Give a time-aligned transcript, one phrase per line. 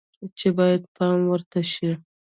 [0.39, 1.89] چې باید پام ورته شي